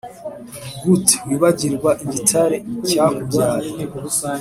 [0.81, 2.57] Gut Wibagiwe Igitare
[2.87, 3.69] cyakubyaye